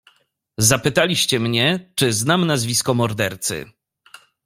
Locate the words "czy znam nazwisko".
1.95-2.93